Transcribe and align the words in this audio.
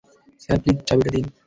Sir, 0.41 0.57
please 0.61 0.77
চাবিটা 0.87 1.11
দিন। 1.15 1.25